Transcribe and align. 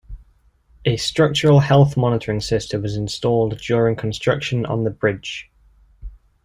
A 0.83 0.97
structural 0.97 1.59
health 1.59 1.95
monitoring 1.95 2.41
system 2.41 2.81
was 2.81 2.95
installed 2.97 3.59
during 3.59 3.95
construction 3.95 4.65
on 4.65 4.83
the 4.83 4.89
bridge. 4.89 5.51